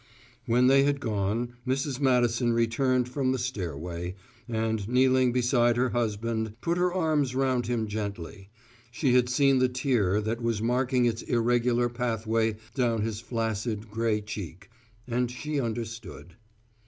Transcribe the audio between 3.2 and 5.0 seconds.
the stairway, and,